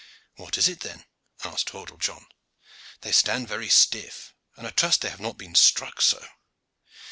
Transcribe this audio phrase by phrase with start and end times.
[0.33, 1.05] "What is it then?"
[1.43, 2.25] asked Hordle John.
[3.01, 6.27] "They stand very stiff, and I trust that they have not been struck so."